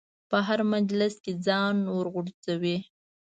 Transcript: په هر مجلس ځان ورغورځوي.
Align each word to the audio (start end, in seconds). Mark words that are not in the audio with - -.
په 0.29 0.37
هر 0.47 0.59
مجلس 0.73 1.15
ځان 1.45 1.75
ورغورځوي. 1.95 2.77